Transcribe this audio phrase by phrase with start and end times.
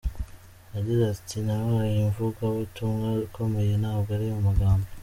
[0.75, 4.87] Yagize ati, “Nabaye umuvugabutumwa ukomeye ntabwo ari amagambo.